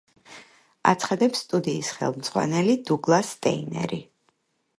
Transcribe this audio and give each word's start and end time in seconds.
აცხადებს 0.91 1.43
სტუდიის 1.45 1.91
ხელმძღვანელი 1.99 2.77
დუგლას 2.89 3.31
სტეინერი. 3.37 4.03